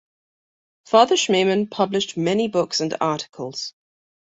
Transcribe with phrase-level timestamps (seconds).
[0.87, 3.75] Father Schmemann published many books and articles.